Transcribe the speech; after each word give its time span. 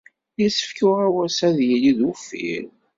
Yessefk 0.41 0.79
uɣawas-a 0.89 1.45
ad 1.49 1.57
yili 1.69 1.91
d 1.97 1.99
uffir. 2.09 2.65